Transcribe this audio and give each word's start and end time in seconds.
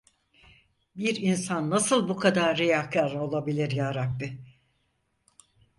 Bir 0.95 1.15
insan 1.21 1.69
nasıl 1.69 2.09
bu 2.09 2.17
kadar 2.17 2.57
riyakar 2.57 3.11
olabilir 3.15 3.71
Yarabbi? 3.71 4.39